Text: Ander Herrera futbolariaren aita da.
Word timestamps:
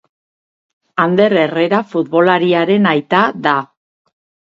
Ander 1.03 1.35
Herrera 1.41 1.81
futbolariaren 1.91 2.89
aita 2.93 3.21
da. 3.49 3.55